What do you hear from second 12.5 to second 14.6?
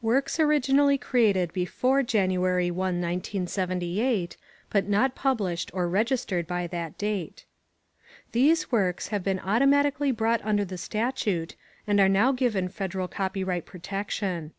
federal copyright protection.